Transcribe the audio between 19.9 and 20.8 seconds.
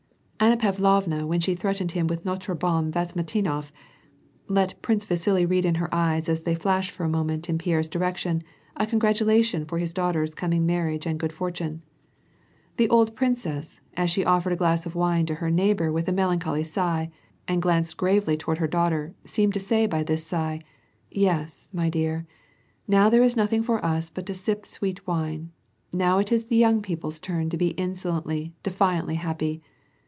this sigh:"